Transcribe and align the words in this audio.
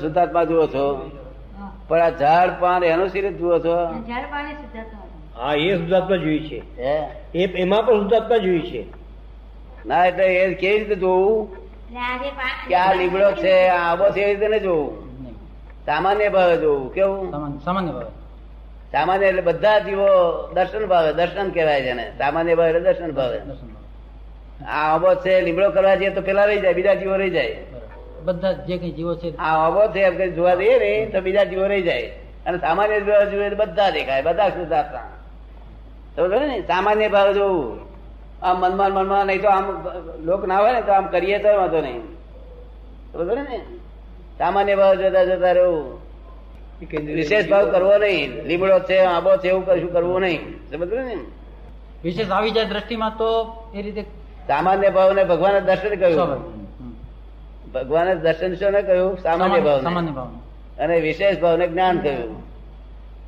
શુદ્ધાત્મા 0.00 0.44
જુઓ 0.44 0.66
છો. 0.66 1.10
પણ 1.88 2.00
આ 2.00 2.10
ઝાડ 2.10 2.50
પાન 2.60 2.84
એનું 2.84 3.08
સિરીજ 3.08 3.38
જુઓ 3.38 3.58
છો. 3.58 3.74
હા 5.38 5.54
એ 5.54 5.76
શુદ્ધાત્મા 5.76 6.16
જોયું 6.16 6.40
છે. 6.40 6.78
એ 7.34 7.46
એમાં 7.46 7.86
પણ 7.86 7.94
શુદ્ધાત્મા 7.94 8.36
જોયું 8.36 8.62
છે. 8.62 8.86
ના 9.86 10.06
એટલે 10.06 10.24
એ 10.24 10.54
કેવી 10.54 10.78
રીતે 10.78 10.94
જોવું? 10.94 11.56
આ 11.96 12.16
કે 12.68 12.74
આ 12.74 12.94
લીમડો 12.94 13.32
છે 13.32 13.68
આ 13.68 13.92
આબો 13.92 14.10
છે 14.10 14.20
એ 14.20 14.34
રીતે 14.34 14.48
ને 14.48 14.58
જોવું? 14.58 15.08
સામાન્ય 15.86 16.28
ભાવે 16.28 16.56
જોવું 16.56 16.94
કેવું? 16.94 17.32
સામાન્ય 17.64 17.92
ભાવે. 17.92 18.10
સામાન્ય 18.92 19.26
એટલે 19.26 19.42
બધા 19.42 19.78
જીવો 19.78 20.08
દર્શન 20.54 20.86
ભાવે 20.86 21.12
દર્શન 21.12 21.50
કહેવાય 21.50 21.82
છે 21.82 21.92
ને 21.92 22.12
સામાન્ય 22.18 22.54
ભાવે 22.54 22.68
એટલે 22.68 22.80
દર્શન 22.80 23.12
ભાવે. 23.12 23.40
દર્શન 23.40 23.66
ભાવે. 23.66 23.77
આ 24.66 24.94
આબો 24.94 25.14
છે 25.14 25.40
લીમડો 25.40 25.70
કરવા 25.70 25.96
જઈએ 25.96 26.10
તો 26.10 26.20
પેલા 26.20 26.44
રહી 26.44 26.60
જાય 26.60 26.74
બીજા 26.74 26.94
જીવો 26.94 27.16
રહી 27.16 27.30
જાય. 27.30 27.56
બધા 28.24 28.52
જે 28.52 28.78
કઈ 28.78 28.92
જીવો 28.92 29.14
છે. 29.14 29.36
આ 29.36 29.66
આબો 29.66 29.80
છે 29.92 30.00
એમ 30.00 30.16
કઈ 30.16 30.30
જોવા 30.30 30.54
દઈએ 30.54 30.78
ને 30.78 31.06
તો 31.06 31.20
બીજા 31.20 31.44
જીવો 31.44 31.66
રહી 31.66 31.82
જાય. 31.82 32.10
અને 32.46 32.58
સામાન્ય 32.58 33.00
ભાવે 33.00 33.26
જોઈએ 33.30 33.54
બધા 33.54 33.90
દેખાય 33.90 34.22
બધા 34.22 34.48
શુદ્ધાત્મા. 34.48 35.08
સમજો 36.16 36.38
ને 36.38 36.60
સામાન્ય 36.60 37.08
ભાવ 37.08 37.32
જોવું 37.32 37.80
આમ 38.42 38.60
મનમાં 38.60 38.92
મનમાં 38.92 39.26
નહીં 39.26 39.42
તો 39.42 39.48
આમ 39.48 39.66
લોક 40.24 40.46
ના 40.46 40.58
હોય 40.58 40.72
ને 40.72 40.82
તો 40.82 40.92
આમ 40.92 41.06
કરીએ 41.06 41.38
તો 41.38 41.48
વાંધો 41.48 41.80
નહીં. 41.80 42.02
સમજો 43.12 43.34
ને 43.34 43.60
સામાન્ય 44.38 44.74
ભાવ 44.76 44.94
જોતા 44.94 45.24
જોતા 45.24 45.52
રહેવું 45.52 45.98
વિશેષ 47.18 47.48
ભાવ 47.48 47.70
કરવો 47.70 47.98
નહીં. 47.98 48.44
લીમડો 48.44 48.78
છે 48.78 48.98
આબો 48.98 49.36
છે 49.36 49.48
એવું 49.48 49.66
કશું 49.66 49.92
કરવું 49.92 50.20
નહીં. 50.20 50.40
સમજ 50.70 50.92
ને. 50.92 51.16
વિશેષ 52.04 52.30
આવી 52.30 52.50
જાય 52.50 52.64
દ્રષ્ટિમાં 52.64 53.12
તો 53.18 53.30
એ 53.74 53.82
રીતે 53.82 54.04
સામાન્ય 54.48 54.90
ભાવ 54.90 55.12
ને 55.12 55.24
ભગવાને 55.24 55.60
દર્શન 55.60 55.94
કહ્યું. 55.94 56.28
ભગવાને 57.72 58.14
દર્શન 58.14 58.54
શું 58.54 58.72
ને 58.72 58.82
કહ્યું 58.82 59.18
સામાન્ય 59.22 59.60
ભાવ 59.60 59.80
અને 60.78 61.00
વિશેષ 61.00 61.38
ભાવને 61.38 61.66
જ્ઞાન 61.66 62.00
કહ્યું 62.00 62.48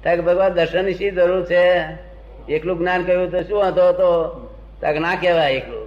કે 0.03 0.21
ભગવાન 0.21 0.49
દર્શનની 0.49 0.95
શી 0.95 1.11
જરૂર 1.11 1.45
છે? 1.45 1.65
એકલું 2.49 2.79
જ્ઞાન 2.79 3.05
કહ્યું 3.05 3.31
તો 3.31 3.43
શું 3.43 3.69
હતો? 3.69 3.93
તો 3.93 4.09
ના 5.01 5.15
કહેવાય 5.15 5.53
એકલું. 5.53 5.85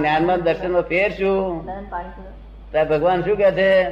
જ્ઞાનમાં 0.00 0.42
દર્શનમાં 0.42 0.82
ફેર 0.82 1.10
શું? 1.10 1.66
ભગવાન 2.90 3.22
શું 3.22 3.36
કે 3.36 3.50
છે? 3.50 3.90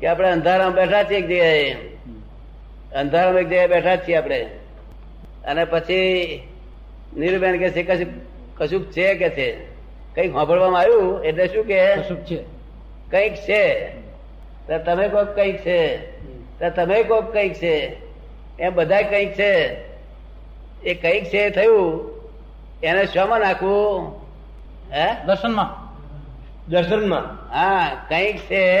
કે 0.00 0.06
આપણે 0.06 0.30
અંધારામાં 0.30 0.74
બેઠા 0.74 1.02
છીએ 1.02 1.18
એક 1.18 1.24
જગ્યાએ. 1.24 1.72
અંધારામાં 3.00 3.40
એક 3.40 3.46
જગ્યાએ 3.46 3.66
બેઠા 3.66 3.96
છીએ 3.96 4.16
આપણે. 4.16 4.40
અને 5.44 5.64
પછી 5.64 6.02
નીરુબેન 7.16 7.58
કે 7.58 7.70
છે 7.70 7.82
કશું 7.82 8.33
કશુંક 8.56 8.90
છે 8.90 9.14
કે 9.14 9.28
છે? 9.28 9.64
કંઈક 10.14 10.32
સાંભળવામાં 10.32 10.80
આવ્યું? 10.80 11.24
એટલે 11.24 11.46
શું 11.46 11.64
કે? 11.64 11.96
કશુંક 11.96 12.20
છે. 12.20 12.42
કંઈક 13.10 13.34
છે. 13.34 13.88
તો 14.66 14.78
તમે 14.78 15.08
કોક 15.08 15.26
કંઈક 15.26 15.58
છે. 15.58 15.96
તો 16.60 16.70
તમે 16.70 17.02
કોક 17.02 17.32
કંઈક 17.32 17.54
છે. 17.54 17.96
એમ 18.60 18.74
બધા 18.74 19.02
કંઈક 19.02 19.32
છે. 19.32 19.84
એ 20.82 20.94
કંઈક 20.94 21.24
છે 21.24 21.50
થયું. 21.50 22.10
એને 22.82 23.06
શમાં 23.06 23.40
નાખવું? 23.40 24.12
હે? 24.92 25.24
દર્શનમાં. 25.26 25.84
દર્શનમાં. 26.70 27.50
હા 27.54 28.06
કંઈક 28.08 28.38
છે. 28.38 28.76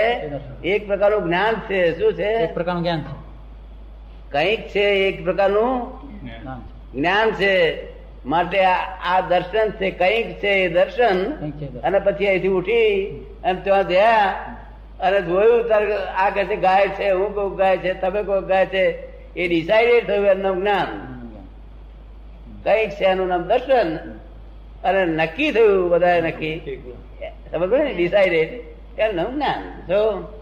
એક 0.64 0.86
પ્રકારનું 0.86 1.22
જ્ઞાન 1.22 1.54
છે. 1.54 1.98
શું 1.98 2.14
છે? 2.14 2.24
એક 2.24 2.54
પ્રકારનું 2.54 2.82
જ્ઞાન 2.82 3.00
છે. 3.00 3.24
કંઈક 4.30 4.68
છે 4.68 4.80
એક 4.80 5.24
પ્રકારનું 5.24 5.92
જ્ઞાન 6.92 7.30
છે. 7.30 7.94
માટે 8.26 8.64
આ 9.04 9.20
દર્શન 9.28 9.70
છે 9.70 9.90
કંઈક 9.90 10.38
છે 10.38 10.48
એ 10.48 10.68
દર્શન. 10.68 11.30
અને 11.80 11.98
પછી 11.98 12.26
અહીંથી 12.26 12.48
ઉઠી 12.48 13.06
અને 13.44 13.60
ત્યાં 13.60 13.86
ગયા 13.86 14.34
અને 15.00 15.22
જોયું 15.22 15.64
ત્યારે 15.64 15.94
આ 15.96 16.30
કહે 16.30 16.44
છે 16.44 16.56
ગાય 16.56 16.88
છે 16.88 17.10
હું 17.10 17.34
કહું 17.34 17.56
ગાય 17.56 17.78
છે 17.78 17.94
તમે 17.94 18.22
કહો 18.22 18.40
ગાય 18.40 18.66
છે. 18.66 19.14
એ 19.36 19.48
ડિસાઇડેડ 19.48 20.06
થયું 20.06 20.26
એમનું 20.26 20.60
જ્ઞાન. 20.60 20.86
કંઈક 22.64 22.90
છે 22.90 23.04
એનું 23.04 23.28
નામ 23.28 23.42
દર્શન. 23.42 23.96
અને 24.84 25.04
નક્કી 25.04 25.52
થયું 25.52 25.90
બધા 25.90 26.20
નક્કી. 26.20 26.82
સમજ 27.50 27.72
ને 27.72 27.94
ડિસાઇડેડ 27.94 28.48
એમનું 29.00 29.24
નામ 29.24 29.34
જ્ઞાન. 29.34 29.86
જો? 29.88 30.32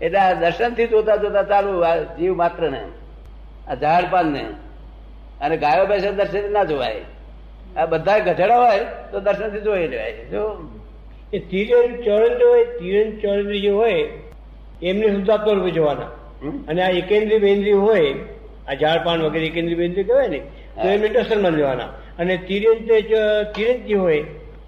એટલે 0.00 0.18
આ 0.18 0.32
દર્શનથી 0.32 0.86
જોતા 0.86 1.16
જોતા 1.16 1.42
ચાલુ 1.42 1.80
આ 1.80 1.96
જીવ 1.96 2.36
માત્ર 2.36 2.70
ને 2.70 2.84
આ 3.68 3.74
ઝાડ 3.74 4.04
પાન 4.10 4.26
ને 4.26 4.46
અને 5.42 5.56
ગાયો 5.56 5.86
બેસે 5.86 6.08
દર્શન 6.12 6.52
ના 6.52 6.64
જોવાય. 6.64 7.04
આ 7.76 7.86
બધા 7.86 8.18
ગધેડા 8.26 8.60
હોય 8.64 8.84
તો 9.12 9.20
દર્શનથી 9.20 9.64
જોઈ 9.66 9.86
લેવાય 9.86 10.24
જો 10.32 10.42
એ 11.32 11.38
તિરન 11.50 11.90
ચરંદ્ર 12.04 12.42
હોય 12.50 12.64
તિરણ 12.78 13.10
ચરણ 13.20 13.62
જે 13.64 13.70
હોય 13.70 14.02
એમને 14.82 15.06
શુદ્ધાત્મા 15.14 15.54
રૂપે 15.54 15.70
જોવાના. 15.70 16.10
અને 16.68 16.80
આ 16.82 16.92
એકેન્દ્રી 17.00 17.38
બેન્દ્રી 17.38 17.78
હોય 17.86 18.12
આ 18.68 18.74
ઝાડપાન 18.74 19.18
વગેરે 19.26 19.46
એકેન્દ્રી 19.46 19.74
બેન્દ્રી 19.74 20.04
કહેવાય 20.04 20.28
ને 20.28 20.40
તો 20.82 20.86
એમને 20.88 21.08
દર્શનમાં 21.08 21.52
લેવાના 21.52 21.90
અને 22.18 22.34
તિરંત 22.48 22.88
તિરંત 23.54 23.82
જે 23.86 23.96
હોય 23.96 24.24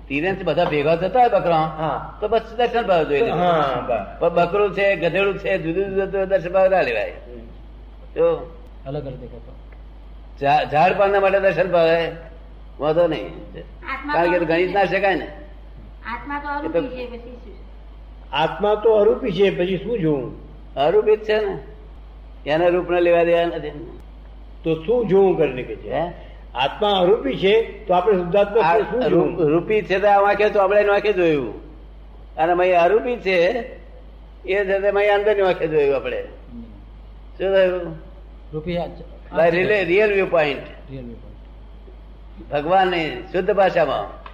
તિરંજ 0.08 0.40
બધા 0.44 0.70
ભેગા 0.72 0.96
થતા 0.96 1.20
હોય 1.20 1.30
બકરા. 1.36 1.66
હા. 1.80 1.98
તો 2.20 2.28
બસ 2.28 2.42
દર્શન 2.58 2.84
ભાવ 2.86 3.02
જોઈ. 3.04 3.30
હા 3.30 3.80
બસ. 3.88 4.02
પણ 4.20 4.34
બકરું 4.38 4.70
છે 4.76 4.86
ગધેડું 4.96 5.36
છે 5.38 5.52
જુદું 5.58 5.86
જુદું 5.96 6.28
દર્શન 6.28 6.52
ભાવ 6.52 6.66
ના 6.70 6.82
લેવાય. 6.82 7.16
જો 8.16 8.26
અલગ 8.86 9.06
અલગ 9.06 9.22
ઝાડ 10.40 10.92
પાનના 10.98 11.20
માટે 11.20 11.40
દર્શન 11.40 11.70
ભાવે 11.72 12.12
વાંધો 12.80 13.06
નહીં. 13.06 13.28
કારણ 14.14 14.32
કે 14.32 14.38
ગણિત 14.44 14.74
ના 14.74 14.84
શકાય 14.84 15.14
ને. 15.14 15.28
આત્મા 16.06 16.40
તો 16.40 16.48
અરૂપી 16.48 16.88
છે 16.90 17.10
પછી 17.10 17.18
શું 17.18 17.40
જોવું 17.42 18.82
તો 18.82 18.94
અરૂપી 18.94 19.32
છે 19.32 19.58
પછી 19.58 19.78
શું 19.78 19.98
જોવું 19.98 20.32
અરૂપિત 20.74 21.24
છે 21.24 21.36
ને. 21.44 21.58
એના 22.50 22.66
રૂપ 22.66 22.90
ને 22.90 23.00
લેવા 23.00 23.24
દેવા 23.24 23.42
નથી. 23.42 23.70
તો 24.64 24.74
શું 24.74 25.08
જોવું 25.08 25.38
કરીને 25.38 25.62
કે 25.62 25.76
છે? 25.76 25.92
હે? 25.92 26.12
આત્મા 26.54 26.90
અરૂપી 26.90 27.36
છે 27.36 27.86
તો 27.86 27.94
આપણે 27.94 28.16
શુદ્ધાત્મા 28.16 28.60
રૂપ- 29.06 29.48
રૂપી 29.48 29.82
છે 29.82 29.98
તો 29.98 30.08
આ 30.08 30.20
વાંખે 30.20 30.50
તો 30.50 30.60
આપણે 30.60 30.84
વાંખે 30.84 31.12
જોયું. 31.12 31.64
અને 32.36 32.54
મય 32.54 32.72
અરૂપી 32.72 33.16
છે 33.16 33.38
એ 34.44 34.64
છે 34.64 34.80
તે 34.80 34.90
મય 34.90 35.08
અંદર 35.08 35.42
વાંખે 35.42 35.68
જોયું 35.68 35.96
આપણે. 35.96 36.22
શું 37.38 37.54
થયું? 37.54 39.13
રૂપિયા 39.42 39.82
રિયલ 39.82 40.12
વ્યૂ 40.12 40.26
પોઈન્ટ 40.26 40.62
ભગવાનની 42.52 43.10
શુદ્ધ 43.32 43.50
ભાષામાં. 43.50 44.24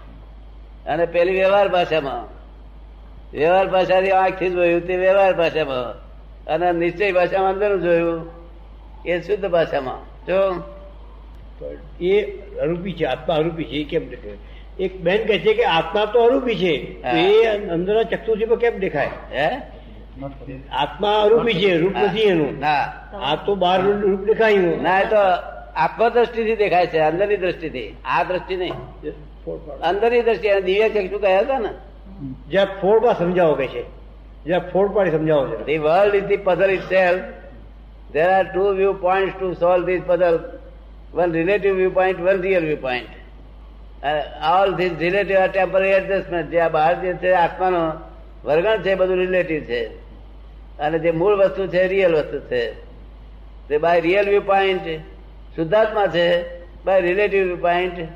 અને 0.84 1.06
પેલી 1.06 1.32
વ્યવહાર 1.32 1.68
ભાષામાં. 1.68 2.40
વ્યવહાર 3.36 3.68
ભાષાથી 3.68 4.10
આંખથી 4.10 4.50
જોયું 4.50 4.86
તે 4.86 4.96
વ્યવહાર 4.96 5.34
ભાષામાં. 5.34 6.10
અને 6.46 6.72
નિશ્ચય 6.72 7.12
ભાષામાં 7.12 7.52
અંદરનું 7.52 7.82
જોયું 7.82 8.30
એ 9.06 9.20
શુદ્ધ 9.20 9.46
ભાષામાં. 9.48 10.26
જો? 10.26 10.62
એ 12.00 12.22
અરૂપી 12.56 12.92
છે 12.92 13.04
આત્મા 13.04 13.34
અરૂપી 13.34 13.64
છે 13.64 13.70
એ 13.70 13.84
કેમ 13.84 14.08
દેખાય? 14.08 14.32
એક 14.84 15.00
બેન 15.00 15.26
કહે 15.26 15.38
છે 15.38 15.54
કે 15.54 15.64
આત્મા 15.64 16.04
તો 16.04 16.20
અરૂપી 16.20 16.54
છે. 16.54 17.02
તો 17.02 17.16
એ 17.16 17.46
અંદરના 17.46 18.02
ચક્ષુથી 18.02 18.56
કેમ 18.56 18.78
દેખાય? 18.78 19.10
હે? 19.32 19.79
આત્મા 20.72 21.16
અરૂપી 21.22 21.58
છે 21.60 21.70
રૂપ 21.78 21.96
નથી 21.96 22.28
એનું 22.28 22.58
ના 22.58 22.82
આ 23.22 23.36
તો 23.46 23.56
બહાર 23.56 23.78
રૂપ 24.02 24.26
દેખાયું 24.26 24.82
ના 24.82 24.98
એ 24.98 25.06
તો 25.08 25.22
આત્મદ્રષ્ટિથી 25.76 26.58
દેખાય 26.58 26.90
છે 26.92 26.98
અંદરની 27.02 27.40
દ્રષ્ટિથી 27.44 27.88
આ 28.06 28.24
દ્રષ્ટિ 28.24 28.56
નહીં 28.56 28.76
અંદરની 29.82 30.22
દ્રષ્ટિ 30.22 30.48
દિવ્ય 30.68 30.88
ચક્ષુ 30.94 31.18
કહ્યા 31.18 31.44
હતા 31.44 31.60
ને 31.60 31.72
જ્યાં 32.48 32.76
ફોડમાં 32.80 33.16
સમજાવો 33.16 33.54
કે 33.56 33.66
છે 33.74 33.82
જ્યાં 34.46 34.70
ફોડ 34.72 34.92
પાડી 34.94 35.16
સમજાવો 35.16 35.44
છે 35.50 35.64
The 35.64 35.78
world 35.78 36.14
is 36.14 36.26
the 36.28 36.38
puzzle 36.38 36.70
itself. 36.70 37.20
There 38.12 38.30
are 38.30 38.46
two 38.52 38.68
viewpoints 38.74 39.34
to 39.38 39.54
solve 39.54 39.86
this 39.86 40.02
puzzle. 40.04 40.38
One 41.12 41.32
relative 41.32 41.76
viewpoint, 41.76 42.20
one 42.20 42.40
real 42.40 42.62
viewpoint. 42.62 43.08
And 44.02 44.20
all 44.42 44.74
these 44.74 44.94
relative 44.96 45.38
are 45.38 45.52
temporary 45.52 45.92
adjustment. 45.92 46.50
જે 46.50 46.60
આ 46.60 46.68
બહાર 46.68 46.94
જે 47.02 47.12
છે 47.22 47.34
આત્માનો 47.34 47.82
વર્ગણ 48.44 48.82
છે 48.82 48.94
બધું 48.94 49.16
રિલેટિવ 49.16 49.60
છે. 49.60 49.86
અને 50.78 50.98
જે 50.98 51.10
મૂળ 51.10 51.36
વસ્તુ 51.36 51.66
છે 51.66 51.86
રિયલ 51.86 52.14
વસ્તુ 52.14 52.40
છે. 52.40 52.72
તે 53.68 53.78
બાય 53.78 54.00
રિયલ 54.00 54.28
વ્યૂ 54.28 54.40
પોઈન્ટ 54.40 55.00
શુદ્ધાત્મા 55.56 56.06
છે 56.06 56.58
બાય 56.84 57.00
રિલેટિવ 57.00 57.44
વ્યૂ 57.44 57.56
પોઈન્ટ 57.56 58.08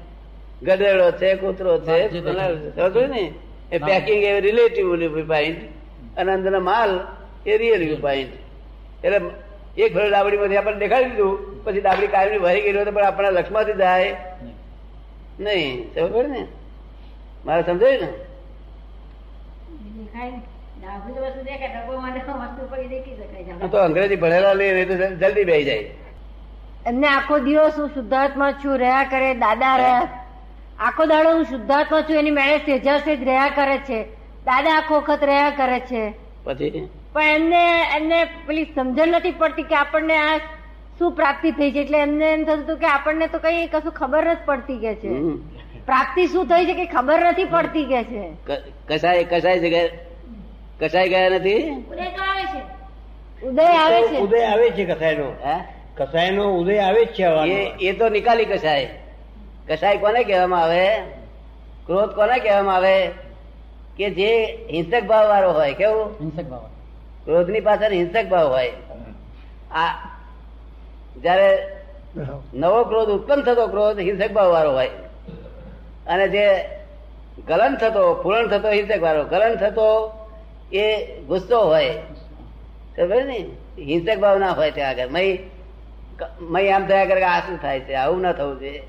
ગધેડો 0.63 1.11
છે 1.11 1.35
કૂતરો 1.35 1.79
છે 1.79 2.09
ને 3.07 3.33
એ 3.73 3.79
પેકિંગ 3.79 4.23
એ 4.23 4.41
રિલેટિવ 4.41 4.95
વ્યૂ 4.95 5.27
પોઈન્ટ 5.27 5.59
અને 6.19 6.33
અંદરનો 6.33 6.61
માલ 6.61 7.01
એ 7.47 7.57
રિયલ 7.57 7.85
વ્યૂ 7.85 7.97
પોઈન્ટ 7.97 8.33
એટલે 9.05 9.21
એક 9.83 9.95
ફળ 9.95 10.11
ડાબડીમાંથી 10.11 10.57
આપણને 10.57 10.79
દેખાડી 10.79 11.05
દીધું 11.05 11.65
પછી 11.65 11.81
ડાબડી 11.81 12.07
કાયમી 12.07 12.39
ભરી 12.39 12.61
ગયેલી 12.61 12.77
હોય 12.77 12.85
તો 12.85 12.93
પણ 12.93 13.05
આપણા 13.05 13.31
લક્ષમાંથી 13.31 13.73
જાય. 13.73 14.17
નહીં. 15.41 15.95
સમજ 15.95 16.27
ને 16.27 16.47
મારે 17.47 17.63
સમજાયું 17.63 18.01
ને 18.01 18.07
દેખાય 18.07 18.07
ને. 18.07 18.07
ડાબી 18.07 18.07
વસ્તુ 18.07 18.43
દેખાય 19.65 19.83
ડબ્બો 19.83 19.93
માટે 19.93 20.03
તો 22.21 22.33
વસ્તુ 22.33 22.69
પડી 22.71 22.89
દેખી 22.89 23.15
શકાય. 23.15 23.45
છે 23.45 23.51
હું 23.51 23.71
તો 23.71 23.79
અંગ્રેજી 23.79 24.17
ભણેલા 24.17 24.53
તો 24.85 25.15
જલ્દી 25.15 25.45
બેસી 25.45 25.65
જાય. 25.65 25.91
એમને 26.87 27.07
આખો 27.07 27.39
દિવસ 27.39 27.79
હું 27.79 27.89
શુદ્ધાત્મા 27.89 28.53
છું 28.53 28.79
રહ્યા 28.79 29.05
કરે 29.11 29.35
દાદા 29.35 29.77
રહ્યા. 29.77 30.09
આખો 30.79 31.05
દાડો 31.05 31.35
હું 31.35 31.45
શુદ્ધાત્મા 31.45 32.01
છું 32.01 32.17
એની 32.17 32.31
મેળે 32.31 32.59
સેજા 32.59 32.99
જ 32.99 33.09
રહ્યા 33.09 33.49
કરે 33.49 33.79
છે. 33.79 34.05
દાદા 34.45 34.71
આખો 34.71 35.01
વખત 35.01 35.25
રહ્યા 35.25 35.51
કરે 35.51 35.81
છે. 35.81 36.15
પછી? 36.45 36.89
પણ 37.13 37.23
એમને 37.23 37.83
એમને 37.97 38.25
પેલી 38.25 38.65
સમજણ 38.65 39.09
નથી 39.09 39.31
પડતી 39.31 39.63
કે 39.63 39.75
આપણને 39.75 40.17
આ 40.17 40.39
શું 40.99 41.13
પ્રાપ્તિ 41.13 41.51
થઈ 41.51 41.71
છે. 41.71 41.81
એટલે 41.81 41.99
એમને 41.99 42.33
એમ 42.33 42.45
થતું 42.45 42.65
હતું 42.65 42.79
કે 42.79 42.87
આપણને 42.87 43.27
તો 43.27 43.39
કઈ 43.39 43.67
કશું 43.67 43.93
ખબર 43.93 44.27
નથી 44.27 44.43
પડતી 44.45 44.79
કે 44.79 44.95
છે. 44.95 45.09
પ્રાપ્તિ 45.87 46.27
શું 46.27 46.47
થઈ 46.47 46.67
છે 46.67 46.75
કે 46.75 46.87
ખબર 46.87 47.21
નથી 47.21 47.45
પડતી 47.45 47.85
કે 47.85 48.05
છે? 48.05 48.33
કસાય 48.89 49.25
કસાય 49.25 49.59
જગ્યાએ 49.59 49.91
કસાય 50.81 51.09
ગયા 51.09 51.29
નથી? 51.29 51.71
ઉદય 53.47 53.65
આવે 53.67 54.03
છે. 54.03 54.21
ઉદય 54.21 54.45
આવે 54.45 54.71
છે. 54.71 54.85
કસાયનો 54.85 55.25
હે? 55.25 55.57
કસાયનો 55.97 56.55
ઉદય 56.55 56.79
આવે 56.79 57.05
જ 57.05 57.09
છે 57.09 57.25
એ 57.81 57.93
તો 57.93 58.09
નિકાલી 58.09 58.45
કસાય 58.45 58.89
કસાય 59.69 59.97
કોને 59.97 60.25
કહેવામાં 60.25 60.63
આવે? 60.63 60.97
ક્રોધ 61.87 62.11
કોને 62.11 62.39
કહેવામાં 62.39 62.77
આવે? 62.77 63.11
કે 63.97 64.11
જે 64.11 64.59
હિંસક 64.71 65.05
ભાવ 65.05 65.29
વાળો 65.29 65.53
હોય 65.53 65.75
કેવું? 65.75 66.11
હિંસક 66.11 66.43
ભાવ. 66.43 66.71
ક્રોધની 67.25 67.61
પાછળ 67.61 67.93
હિંસક 67.93 68.29
ભાવ 68.29 68.49
હોય. 68.49 68.73
આ 69.71 70.11
જયારે 71.23 71.69
નવો 72.55 72.85
ક્રોધ 72.85 73.09
ઉત્પન્ન 73.09 73.43
થતો 73.43 73.67
ક્રોધ 73.67 73.99
હિંસક 73.99 74.33
ભાવ 74.33 74.53
વાળો 74.53 74.73
હોય. 74.73 74.91
અને 76.07 76.29
જે 76.29 76.47
ગલન 77.47 77.77
થતો 77.77 78.15
પૂરણ 78.15 78.49
થતો 78.49 78.69
હિંસક 78.71 79.01
વાળો. 79.03 79.25
ગલન 79.25 79.55
થતો 79.57 79.89
એ 80.73 80.87
ગુસ્સો 81.29 81.59
હોય. 81.61 81.95
ખબર 82.97 83.25
ને? 83.25 83.39
હિંસક 83.79 84.19
ભાવ 84.19 84.39
ના 84.39 84.53
હોય 84.53 84.71
ત્યાં 84.71 84.91
આગળ. 84.91 85.09
મય 85.09 85.39
મય 86.41 86.71
આમ 86.71 86.87
થયા 86.87 87.05
કરે 87.05 87.21
કે 87.21 87.25
આ 87.25 87.41
શું 87.41 87.59
થાય 87.59 87.81
છે? 87.81 87.95
આવું 87.95 88.21
ના 88.21 88.33
થવું 88.33 88.59
જોઈએ. 88.61 88.83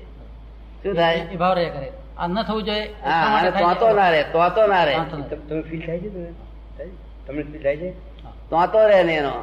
શું 0.82 0.94
થાય? 0.94 1.20
એ 1.32 1.36
ભાવ 1.36 1.54
રહ્યા 1.54 1.70
કરે. 1.70 1.88
આ 2.18 2.28
ન 2.28 2.42
થવું 2.42 2.64
જોઈએ 2.64 2.86
હા 3.02 3.38
અને 3.38 3.50
થાય 3.50 3.74
તો 3.74 3.88
ના 3.92 4.10
રહે 4.10 4.22
તો 4.32 4.66
ના 4.66 4.84
રહે. 4.84 4.94
તમે 5.48 5.62
ફીલ 5.62 5.82
થાય 5.86 5.98
છે? 5.98 6.88
તમને 7.26 7.42
ફીલ 7.42 7.62
થાય 7.62 7.76
છે? 7.76 7.90
તો 8.50 8.88
રહે 8.88 9.02
ને 9.02 9.14
એનો. 9.14 9.34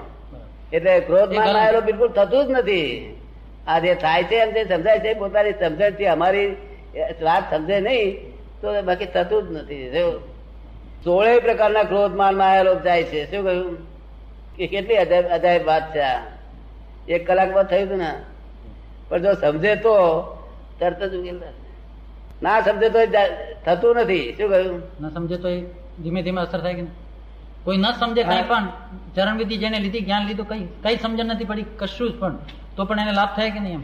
એટલે 0.72 1.00
ક્રોધ 1.00 1.34
એ 1.34 1.36
માં 1.36 1.56
આવેલો 1.56 1.82
બિલકુલ 1.82 2.10
થતું 2.10 2.48
જ 2.48 2.50
નથી. 2.52 3.16
આ 3.68 3.80
જે 3.80 3.96
થાય 3.96 4.24
છે 4.24 4.36
એમ 4.36 4.54
તે 4.54 4.62
સમજાય 4.66 5.00
છે 5.00 5.14
પોતાની 5.14 5.54
સમજણથી 5.54 6.08
અમારી 6.08 6.50
વાત 7.22 7.44
સમજે 7.54 7.80
નહીં 7.80 8.34
તો 8.62 8.82
બાકી 8.82 9.06
થતું 9.06 9.42
જ 9.48 9.52
નથી. 9.52 9.92
સોળે 11.04 11.40
પ્રકારના 11.40 11.84
ક્રોધ 11.84 12.16
માનમાં 12.16 12.52
આવેલો 12.52 12.76
જાય 12.80 13.04
છે. 13.04 13.32
શું 13.32 13.44
કહ્યું? 13.44 13.78
કે 14.58 14.68
કેટલી 14.68 14.98
અજાયબ 14.98 15.66
વાત 15.66 15.96
છે 15.96 16.00
આ. 16.00 16.22
એક 17.08 17.28
કલાકમાં 17.28 17.64
થયું 17.64 17.88
હતું 17.88 17.98
ને? 17.98 18.12
પણ 19.10 19.22
જો 19.22 19.34
સમજે 19.34 19.76
તો 19.76 19.94
તરત 20.80 21.04
જ 21.04 21.16
ઉકેલ 21.16 21.40
ના 22.44 22.62
સમજે 22.62 22.90
તો 22.90 23.00
થતું 23.66 23.96
નથી. 23.96 24.34
શું 24.38 24.50
કહ્યું? 24.50 24.82
ન 25.02 25.10
સમજે 25.10 25.38
તો 25.38 25.48
એ 25.48 25.62
ધીમે 26.04 26.22
ધીમે 26.22 26.42
અસર 26.42 26.62
થાય 26.62 26.74
કે? 26.74 26.86
કોઈ 27.64 27.78
ન 27.78 27.86
સમજે 27.92 28.24
કઈ 28.24 28.44
પણ 28.48 28.68
ચરણ 29.16 29.38
વિધિ 29.38 29.58
જેને 29.58 29.80
લીધી 29.80 30.02
જ્ઞાન 30.02 30.28
લીધું 30.28 30.48
કઈ 30.48 30.68
કઈ 30.84 30.98
સમજણ 30.98 31.26
નથી 31.26 31.46
પડી 31.46 31.66
કશું 31.78 32.10
જ 32.12 32.20
પણ. 32.20 32.38
તો 32.76 32.86
પણ 32.86 33.00
એને 33.00 33.12
લાભ 33.12 33.36
થાય 33.36 33.52
કે 33.52 33.60
નહીં 33.60 33.74
એમ? 33.74 33.84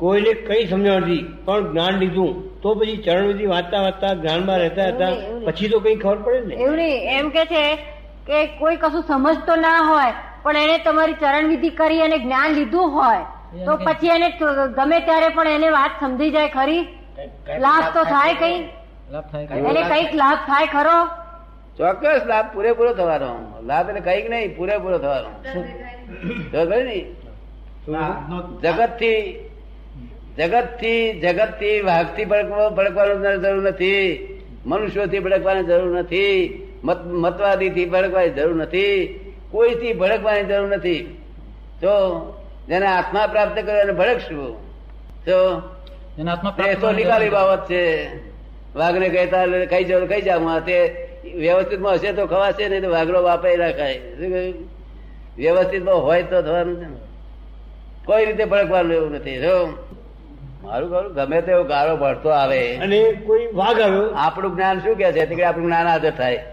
કોઈને 0.00 0.32
કઈ 0.48 0.62
સમજણ 0.70 1.00
નથી. 1.02 1.22
પણ 1.46 1.62
જ્ઞાન 1.72 1.94
લીધું 2.02 2.32
તો 2.62 2.68
પછી 2.78 2.98
ચરણવિધિ 3.06 3.46
વાંચતા 3.52 3.82
વાંચતા 3.86 4.12
જ્ઞાનમાં 4.22 4.58
રહેતા 4.62 4.88
હતા 4.88 5.12
પછી 5.46 5.68
તો 5.72 5.78
કઈ 5.84 5.96
ખબર 6.02 6.18
પડે 6.24 6.40
ને 6.48 6.54
એવું 6.54 6.76
નહીં. 6.76 6.98
એમ 7.18 7.26
કે 7.36 7.44
છે 7.52 7.64
કે 8.28 8.38
કોઈ 8.60 8.76
કશું 8.82 9.04
સમજતો 9.10 9.54
ના 9.64 9.80
હોય 9.90 10.12
પણ 10.42 10.56
એને 10.64 10.76
તમારી 10.86 11.20
ચરણ 11.22 11.46
વિધિ 11.52 11.70
કરી 11.80 12.02
અને 12.06 12.18
જ્ઞાન 12.24 12.50
લીધું 12.58 12.86
હોય 12.96 13.24
તો 13.66 13.72
પછી 13.86 14.12
એને 14.16 14.28
ગમે 14.76 14.98
ત્યારે 15.08 15.28
પણ 15.36 15.48
એને 15.56 15.68
વાત 15.78 15.92
સમજી 16.02 16.30
જાય 16.36 16.50
ખરી. 16.56 16.82
લાભ 17.64 17.86
તો 17.96 18.02
થાય 18.12 18.34
કઈ. 18.42 18.58
લાભ 19.12 19.26
થાય 19.32 19.46
કે 19.46 19.54
એને 19.70 19.82
કંઈક 19.90 20.10
લાભ 20.22 20.40
થાય 20.50 20.66
ખરો. 20.74 20.98
ચોક્કસ 21.78 22.22
લાભ 22.32 22.46
પૂરેપૂરો 22.54 22.92
થવાનો. 22.98 23.30
લાભ 23.70 23.86
એટલે 23.90 24.02
કંઈક 24.08 24.26
નહીં 24.32 24.56
પૂરેપૂરો 24.56 24.98
થવાનો. 25.04 25.30
જગતથી 28.64 29.20
જગતથી 30.38 31.20
જગતથી 31.20 31.80
વાઘથી 31.80 32.24
ભડકવાની 32.24 33.38
જરૂર 33.38 33.62
નથી. 33.62 34.28
મનુષ્યો 34.66 35.06
થી 35.06 35.18
ભડકવાની 35.18 35.62
જરૂર 35.62 35.98
નથી. 35.98 36.58
મત 36.84 37.06
મતવાદી 37.06 37.70
થી 37.70 37.86
ભડકવાની 37.86 38.30
જરૂર 38.30 38.54
નથી. 38.54 39.20
કોઈ 39.50 39.74
થી 39.74 39.92
ભડકવાની 39.92 40.44
જરૂર 40.44 40.68
નથી. 40.68 41.22
જો 41.82 41.92
જેને 42.68 42.86
આત્મા 42.86 43.26
પ્રાપ્ત 43.26 43.62
કર્યો 43.62 43.80
એને 43.80 43.92
ભડકશું. 43.92 44.58
પ્રાપ્ત 46.56 46.80
તો 46.80 46.92
નિકાલી 46.92 47.28
બાબત 47.28 47.70
છે. 47.70 48.06
વાઘને 48.74 49.08
કહેતા 49.08 49.46
કઈ 49.46 49.84
જાવ 49.84 50.06
કઈ 50.06 50.22
જાવ 50.22 50.60
તે 50.60 51.08
વ્યવસ્થિતમાં 51.34 51.92
હશે 51.92 52.12
તો 52.12 52.26
ખવાશે 52.26 52.68
નહીં 52.68 52.82
તો 52.82 52.90
વાઘરો 52.90 53.22
વાપરી 53.22 53.56
રાખાય. 53.56 53.98
શું 53.98 54.30
કહ્યું? 54.30 54.54
વ્યવસ્થિતમાં 55.36 55.94
હોય 55.94 56.22
તો 56.22 56.42
થવાનું 56.42 56.80
છે 56.80 57.12
કોઈ 58.04 58.26
રીતે 58.26 58.44
ભડકવાનું 58.44 58.92
એવું 58.92 59.12
નથી. 59.12 59.38
મારું 60.62 60.90
ખરું 60.90 61.14
ગમે 61.14 61.42
તેવો 61.42 61.64
ગાળો 61.64 61.96
ભરતો 61.96 62.28
આવે. 62.28 62.76
અને 62.76 63.12
કોઈ 63.12 63.48
વાઘ 63.52 63.80
આવ્યો? 63.80 64.10
આપણું 64.10 64.54
જ્ઞાન 64.54 64.78
શું 64.78 64.96
કે 64.96 65.12
છે? 65.12 65.26
કે 65.26 65.44
આપણું 65.44 65.66
જ્ઞાન 65.66 65.86
આદર 65.86 66.10
થાય. 66.10 66.44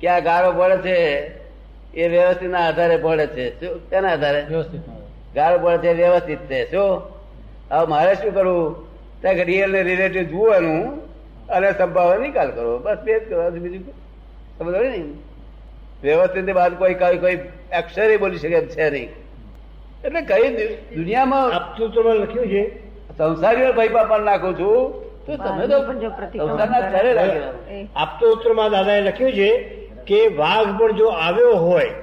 કે 0.00 0.08
આ 0.08 0.18
ગાળો 0.18 0.52
પડે 0.52 0.76
છે 0.76 1.26
એ 1.94 2.08
વ્યવસ્થિત 2.08 2.50
ના 2.50 2.68
આધારે 2.68 2.96
પડે 2.96 3.26
છે. 3.26 3.60
શું? 3.60 3.90
તેના 3.90 4.08
આધારે? 4.08 4.46
ગાળો 5.34 5.58
પડે 5.58 5.78
છે 5.78 5.92
વ્યવસ્થિત 5.92 6.38
છે. 6.38 6.70
શું? 6.70 7.02
હવે 7.70 7.86
મારે 7.86 8.14
શું 8.14 8.34
કરવું? 8.34 8.88
ત્યાં 9.20 9.34
રિયલ 9.34 9.72
ને 9.72 9.82
રિલેટિવ 9.82 10.22
જોવાનું 10.22 11.06
અને 11.46 11.72
સંભાવે 11.72 12.18
નિકાલ 12.18 12.50
કરવો. 12.50 12.78
બસ 12.78 12.96
બે 13.04 13.20
જ 13.20 13.28
કરવાનું 13.28 13.58
બીજું 13.58 13.92
સમજ 14.58 14.74
ને? 14.74 15.04
વ્યવસ્થિત 16.02 16.50
બાદ 16.50 16.78
કોઈ 16.78 16.94
કોઈ 16.94 17.18
કોઈ 17.18 17.36
અક્ષરે 17.72 18.16
બોલી 18.16 18.38
શકે 18.38 18.60
છે 18.60 18.90
નહીં. 18.90 19.08
એટલે 20.04 20.20
કઈ 20.20 20.66
દુનિયામાં 20.96 21.44
આપતું 21.44 21.86
આપતૂતમાં 21.86 22.14
લખ્યું 22.14 22.46
છે 22.46 22.87
સંસારીઓ 23.18 23.72
ભાઈ 23.72 23.88
પણ 23.88 24.24
નાખું 24.24 24.54
છું 24.58 24.92
તો 25.26 25.36
તમે 25.36 25.64
તો 25.68 25.78
સંસારના 26.48 26.82
છેડે 26.90 27.12
લાગી 27.14 27.38
રહો. 27.38 27.52
એ 27.70 28.70
દાદાએ 28.70 29.00
લખ્યું 29.00 29.32
છે 29.32 29.50
કે 30.06 30.20
વાઘ 30.36 30.70
પણ 30.78 30.92
જો 30.92 31.08
આવ્યો 31.08 31.56
હોય 31.56 31.94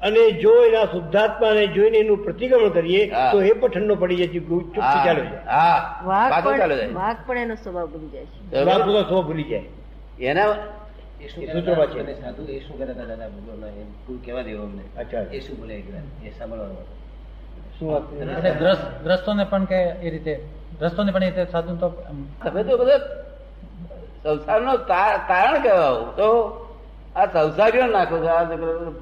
અને 0.00 0.22
જો 0.42 0.52
એના 0.64 0.86
શુદ્ધાત્માને 0.86 1.66
જોઈને 1.66 1.98
એનું 1.98 2.18
પ્રતિક્રમણ 2.24 2.68
કરીએ 2.68 3.02
તો 3.32 3.42
એ 3.42 3.52
પણ 3.52 3.68
ઠંડો 3.68 3.94
પડી 3.94 4.16
જાય 4.16 4.32
ચાલુ 5.06 5.22
જાય 5.24 6.88
વાઘ 6.94 7.20
પણ 7.26 7.38
એનો 7.38 7.54
સ્વભાવ 7.54 7.86
ભૂલી 7.88 8.10
જાય 8.14 8.26
છે 8.26 8.64
વાઘ? 8.64 8.86
બધા 8.86 9.22
ભૂલી 9.22 9.44
જાય 9.44 9.62
એના 10.30 10.50
એ 11.20 11.28
શું 11.28 11.46
સાધુ 12.22 12.42
એ 12.48 12.60
શું 12.60 12.78
કહેતા 12.78 12.96
દાદા 13.00 13.28
ભગવાનના? 13.28 13.72
એમ 13.80 14.18
કેવા 14.26 14.42
દેવો 14.42 14.62
અમને. 14.62 14.82
અચ્છા. 15.00 15.24
એ 15.32 15.40
શું 15.40 15.56
બોલે 15.60 15.74
એકલા? 15.74 16.04
એ 16.24 16.30
સાંભળવાનું. 16.38 16.86
શું 17.84 18.32
એટલે 18.46 18.74
ગ્રસ્તોને 19.04 19.44
પણ 19.44 19.64
કે 19.64 19.76
એ 19.76 20.10
રીતે 20.10 20.34
ગ્રસ્તોને 20.78 21.12
પણ 21.12 21.22
એ 21.22 21.30
રીતે 21.30 21.52
સાધુ 21.52 21.76
તો 21.76 21.88
તમે 22.44 22.62
તો 22.62 22.76
બધા 22.76 22.98
સંસારનો 24.24 24.76
કારણ 24.76 25.26
તારણ 25.28 25.62
કહેવાય 25.62 26.12
તો 26.16 26.28
આ 27.16 27.26
સંસારીઓ 27.26 27.86
નાખો 27.86 28.18
છો 28.18 28.28
આ 28.28 28.44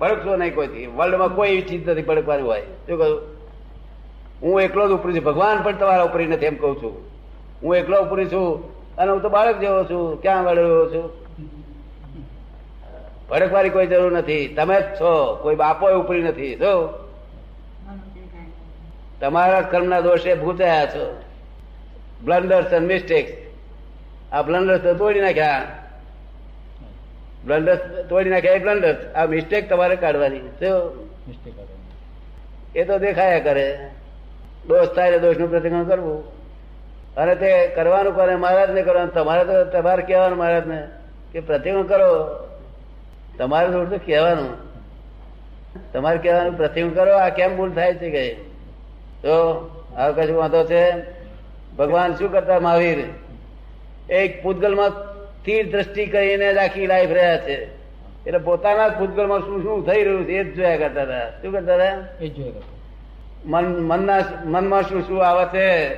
ભડકશો 0.00 0.36
નહીં 0.36 0.54
કોઈથી. 0.54 0.86
વર્લ્ડમાં 0.86 1.34
કોઈ 1.34 1.48
એવી 1.48 1.62
ચીજ 1.62 1.88
નથી 1.88 2.02
ભડકવાની 2.02 2.42
હોય. 2.42 2.60
શું 2.60 2.98
કહું? 2.98 3.20
હું 4.42 4.60
એકલો 4.60 4.88
જ 4.88 4.90
ઉપરી 4.90 5.14
છું. 5.14 5.24
ભગવાન 5.24 5.62
પણ 5.62 5.76
તમારા 5.76 6.02
ઉપરી 6.02 6.26
નથી 6.26 6.46
એમ 6.46 6.56
કહું 6.56 6.82
છું. 6.82 6.94
હું 7.62 7.76
એકલો 7.76 8.02
ઉપરી 8.02 8.26
છું 8.26 8.48
અને 8.96 9.10
હું 9.10 9.22
તો 9.22 9.28
બાળક 9.28 9.58
જેવો 9.58 9.84
છું. 9.84 10.22
ક્યાં 10.22 10.44
વળેલો 10.44 10.90
છું? 10.90 11.10
ભડકવાની 13.30 13.70
કોઈ 13.70 13.86
જરૂર 13.86 14.12
નથી. 14.12 14.48
તમે 14.48 14.80
જ 14.80 14.84
છો. 15.00 15.38
કોઈ 15.42 15.54
બાપો 15.54 15.86
ઉપરી 15.98 16.22
નથી. 16.22 16.54
જો 16.54 17.01
તમારા 19.22 19.60
કર્મના 19.60 20.00
દોષે 20.00 20.34
ભૂચાયા 20.34 20.86
છો. 20.86 21.22
બ્લન્ડર્સ 22.24 22.72
એન્ડ 22.72 22.86
મિસ્ટેક્સ 22.86 23.32
આ 24.32 24.42
બ્લન્ડર્સ 24.42 24.80
તો 24.80 24.94
તોડી 24.94 25.20
નાખ્યા. 25.20 25.62
બ્લન્ડર્સ 27.46 28.06
તોડી 28.08 28.30
નાખ્યા 28.30 28.52
એ 28.52 28.58
બ્લન્ડર્સ 28.58 29.14
આ 29.14 29.26
મિસ્ટેક 29.26 29.68
તમારે 29.70 29.96
કાઢવાની. 29.96 30.40
એ 32.76 32.84
તો 32.84 32.98
દેખાયા 32.98 33.38
કરે. 33.38 33.90
દોષ 34.68 34.88
થાય 34.88 35.18
દોષનું 35.18 35.50
પ્રતિક્રમણ 35.50 35.84
કરવું. 35.84 36.24
અને 37.16 37.34
તે 37.34 37.66
કરવાનું 37.66 38.16
કરે 38.16 38.36
મહારાજ 38.36 38.70
ને 38.70 38.82
કરવાનું. 38.82 39.14
તમારે 39.14 39.44
તો 39.44 39.64
તમારે 39.64 40.02
કહેવાનું 40.02 40.38
મહારાજ 40.38 40.66
ને 40.66 40.88
કે 41.32 41.40
પ્રતિક્રમણ 41.40 41.82
કરો. 41.82 42.38
તમારે 43.38 43.68
થોડું 43.68 43.90
તો 43.90 43.98
કહેવાનું. 43.98 44.50
તમારે 45.92 46.18
કહેવાનું 46.18 46.56
પ્રતિક્રમણ 46.56 46.94
કરો. 46.94 47.16
આ 47.16 47.28
કેમ 47.28 47.56
ભૂલ 47.56 47.72
થાય 47.72 47.94
છે 47.94 48.10
કે? 48.10 48.51
તો 49.22 49.70
આ 49.96 50.10
કશું 50.10 50.36
વાંધો 50.36 50.64
છે? 50.64 50.92
ભગવાન 51.76 52.14
શું 52.14 52.32
કરતા 52.32 52.60
મહાવીર? 52.60 52.98
એક 54.12 54.42
પૂતગલમાં 54.42 54.90
તીર 55.44 55.70
દ્રષ્ટિ 55.70 56.06
કરીને 56.06 56.54
જ 56.54 56.56
આખી 56.56 56.86
લાઈફ 56.86 57.10
રહ્યા 57.10 57.36
છે. 57.36 57.64
એટલે 58.26 58.38
પોતાના 58.38 58.88
જ 58.88 58.98
પૂતગલમાં 58.98 59.40
શું 59.40 59.62
શું 59.62 59.86
થઈ 59.86 60.04
રહ્યું 60.04 60.24
છે 60.24 60.32
એ 60.32 60.44
જ 60.44 60.54
જોયા 60.54 60.76
કરતા 60.76 61.02
હતા. 61.02 61.30
શું 61.30 61.52
કરતા 61.52 61.74
હતા? 61.74 62.08
એ 62.20 62.28
જ 62.28 62.34
જોયા 62.34 62.50
કરતા. 62.50 62.72
મન 63.44 63.82
મનના 63.82 64.18
મનમાં 64.44 64.82
શું 64.82 65.06
શું 65.06 65.26
આવે 65.26 65.44
છે? 65.44 65.94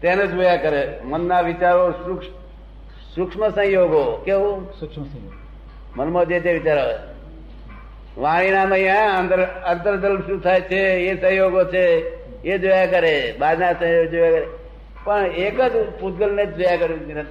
તેને 0.00 0.26
જોયા 0.26 0.56
કરે. 0.56 1.00
મનના 1.04 1.40
વિચારો 1.40 1.90
સૂક્ષ્મ 3.14 3.48
સંયોગો. 3.48 4.22
કેવું? 4.24 4.72
સૂક્ષ્મ 4.80 5.02
સંયોગ. 5.02 5.32
મનમાં 5.96 6.26
જે 6.26 6.40
તે 6.40 6.52
વિચાર 6.52 6.78
આવે. 6.78 7.15
વાણીનામ 8.16 8.72
અહીંયા 8.72 9.18
અંદર 9.18 9.40
અંતરદલ 9.42 10.16
શું 10.26 10.42
થાય 10.42 10.60
છે, 10.60 10.82
એ 11.08 11.16
સહયોગો 11.20 11.64
છે, 11.64 11.84
એ 12.44 12.58
જોયા 12.58 12.86
કરે 12.86 13.34
બહારના 13.38 13.72
સહયોગ 13.72 14.10
જોયા 14.10 14.30
કરે. 14.30 14.46
પણ 15.04 15.24
એક 15.24 15.58
જ 15.60 15.74
પૂતગલને 16.00 16.46
જ 16.46 16.56
જોયા 16.56 16.76
કર્યું 16.76 17.26